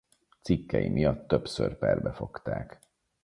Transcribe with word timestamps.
Cikkei 0.41 0.89
miatt 0.89 1.27
többször 1.27 1.77
perbe 1.77 2.13
fogták. 2.13 2.79